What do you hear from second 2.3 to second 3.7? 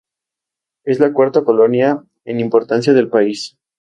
importancia del país.